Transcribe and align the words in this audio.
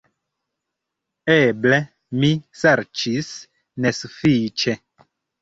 Eble 1.33 1.79
mi 2.23 2.31
serĉis 2.63 3.31
nesufiĉe. 3.87 4.77